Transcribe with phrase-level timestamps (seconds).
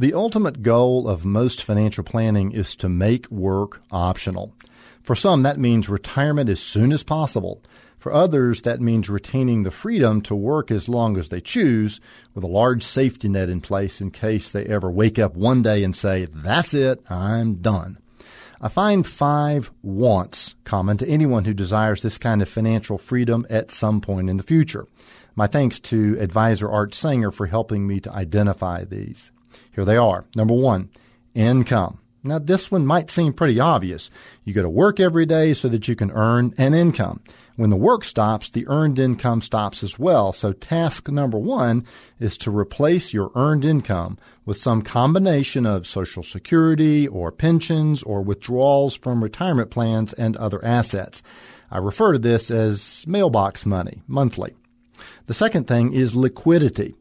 [0.00, 4.54] The ultimate goal of most financial planning is to make work optional.
[5.02, 7.62] For some, that means retirement as soon as possible.
[7.98, 12.00] For others, that means retaining the freedom to work as long as they choose
[12.32, 15.84] with a large safety net in place in case they ever wake up one day
[15.84, 17.98] and say, that's it, I'm done.
[18.58, 23.70] I find five wants common to anyone who desires this kind of financial freedom at
[23.70, 24.86] some point in the future.
[25.36, 29.30] My thanks to advisor Art Sanger for helping me to identify these.
[29.72, 30.24] Here they are.
[30.34, 30.90] Number one,
[31.34, 31.98] income.
[32.22, 34.10] Now, this one might seem pretty obvious.
[34.44, 37.22] You go to work every day so that you can earn an income.
[37.56, 40.32] When the work stops, the earned income stops as well.
[40.32, 41.86] So task number one
[42.18, 48.20] is to replace your earned income with some combination of Social Security or pensions or
[48.20, 51.22] withdrawals from retirement plans and other assets.
[51.70, 54.54] I refer to this as mailbox money, monthly.
[55.24, 56.96] The second thing is liquidity.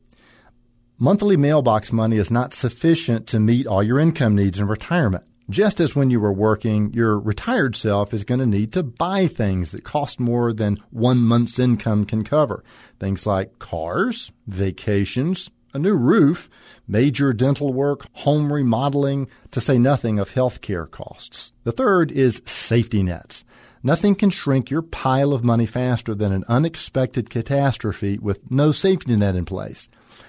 [1.01, 5.23] Monthly mailbox money is not sufficient to meet all your income needs in retirement.
[5.49, 9.27] Just as when you were working, your retired self is going to need to buy
[9.27, 12.65] things that cost more than one month's income can cover.
[12.99, 16.49] Things like cars, vacations, a new roof,
[16.85, 21.53] major dental work, home remodeling, to say nothing of health care costs.
[21.63, 23.45] The third is safety nets.
[23.81, 29.15] Nothing can shrink your pile of money faster than an unexpected catastrophe with no safety
[29.15, 29.87] net in place.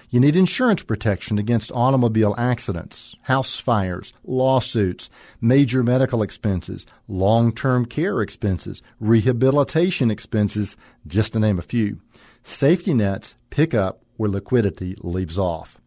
[0.09, 5.09] You need insurance protection against automobile accidents, house fires, lawsuits,
[5.41, 11.99] major medical expenses, long-term care expenses, rehabilitation expenses, just to name a few.
[12.43, 15.77] Safety nets pick up where liquidity leaves off.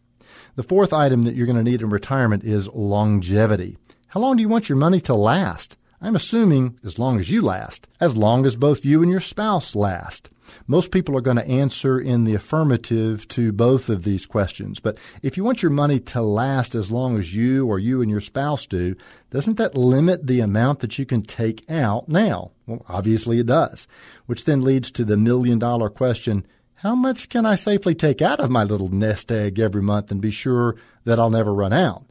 [0.57, 3.79] The fourth item that you're going to need in retirement is longevity.
[4.09, 5.77] How long do you want your money to last?
[6.05, 9.75] I'm assuming as long as you last, as long as both you and your spouse
[9.75, 10.29] last.
[10.67, 14.81] Most people are going to answer in the affirmative to both of these questions.
[14.81, 18.11] But if you want your money to last as long as you or you and
[18.11, 18.97] your spouse do,
[19.31, 22.51] doesn't that limit the amount that you can take out now?
[22.67, 23.89] Well, obviously it does,
[24.27, 26.45] which then leads to the million dollar question.
[26.75, 30.21] How much can I safely take out of my little nest egg every month and
[30.21, 32.05] be sure that I'll never run out?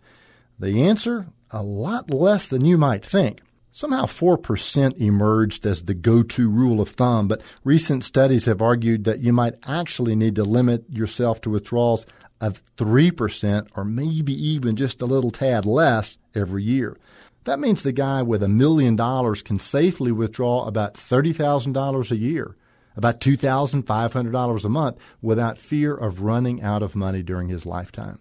[0.57, 3.39] The answer, a lot less than you might think.
[3.75, 9.21] Somehow 4% emerged as the go-to rule of thumb, but recent studies have argued that
[9.21, 12.05] you might actually need to limit yourself to withdrawals
[12.39, 16.97] of 3% or maybe even just a little tad less every year.
[17.45, 22.55] That means the guy with a million dollars can safely withdraw about $30,000 a year,
[22.95, 28.19] about $2,500 a month without fear of running out of money during his lifetime.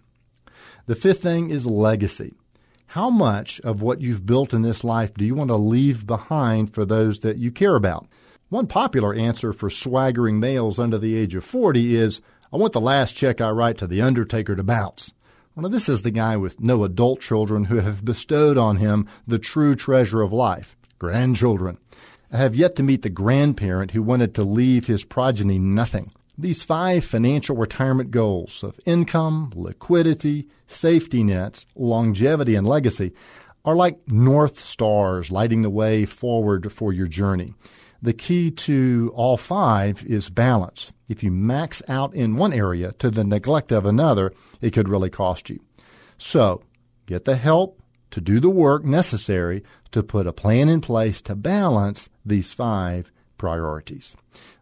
[0.87, 2.33] The fifth thing is legacy.
[2.93, 6.75] How much of what you've built in this life do you want to leave behind
[6.75, 8.05] for those that you care about?
[8.49, 12.21] One popular answer for swaggering males under the age of 40 is,
[12.53, 15.11] I want the last check I write to the undertaker to bounce.
[15.55, 19.39] Well, this is the guy with no adult children who have bestowed on him the
[19.39, 21.79] true treasure of life, grandchildren.
[22.31, 26.11] I have yet to meet the grandparent who wanted to leave his progeny nothing.
[26.37, 33.13] These five financial retirement goals of income, liquidity, safety nets, longevity, and legacy
[33.63, 37.53] are like north stars lighting the way forward for your journey.
[38.01, 40.91] The key to all five is balance.
[41.07, 45.09] If you max out in one area to the neglect of another, it could really
[45.09, 45.59] cost you.
[46.17, 46.63] So,
[47.05, 47.79] get the help
[48.11, 53.11] to do the work necessary to put a plan in place to balance these five
[53.37, 54.17] priorities.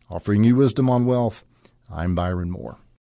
[0.10, 1.44] Offering you wisdom on wealth,
[1.94, 2.78] I'm Byron Moore.